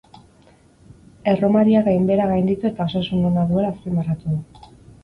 Erromeriak 1.33 1.85
gainbehera 1.89 2.27
gainditu 2.35 2.71
eta 2.73 2.89
osasun 2.91 3.31
ona 3.35 3.49
duela 3.53 3.75
azpimarratu 3.77 4.37
du. 4.37 4.77